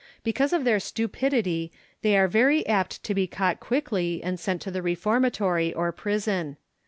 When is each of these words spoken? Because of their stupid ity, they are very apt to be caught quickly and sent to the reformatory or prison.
Because 0.23 0.51
of 0.51 0.63
their 0.63 0.79
stupid 0.79 1.31
ity, 1.31 1.71
they 2.01 2.17
are 2.17 2.27
very 2.27 2.65
apt 2.65 3.03
to 3.03 3.13
be 3.13 3.27
caught 3.27 3.59
quickly 3.59 4.19
and 4.23 4.39
sent 4.39 4.59
to 4.63 4.71
the 4.71 4.81
reformatory 4.81 5.71
or 5.75 5.91
prison. 5.91 6.57